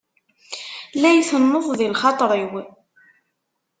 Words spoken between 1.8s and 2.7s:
lxaṭeṛ-iw.